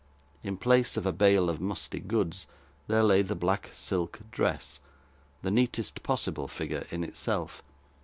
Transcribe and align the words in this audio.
In 0.41 0.57
place 0.57 0.97
of 0.97 1.05
a 1.05 1.11
bale 1.13 1.47
of 1.47 1.61
musty 1.61 1.99
goods, 1.99 2.47
there 2.87 3.03
lay 3.03 3.21
the 3.21 3.35
black 3.35 3.69
silk 3.71 4.19
dress: 4.31 4.79
the 5.43 5.51
neatest 5.51 6.01
possible 6.01 6.47
figure 6.47 6.87
in 6.89 7.03
itself. 7.03 7.61